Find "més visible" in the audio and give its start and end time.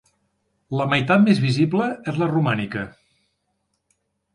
1.27-1.91